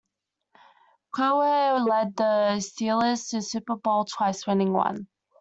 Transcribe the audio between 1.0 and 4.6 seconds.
Cowher led the Steelers to the Super Bowl twice,